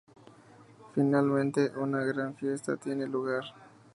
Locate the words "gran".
2.03-2.35